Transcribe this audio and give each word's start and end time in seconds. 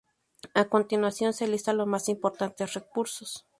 A 0.55 0.65
continuación 0.65 1.31
se 1.31 1.47
listan 1.47 1.77
los 1.77 1.85
más 1.85 2.09
importantes 2.09 2.73
recursos. 2.73 3.45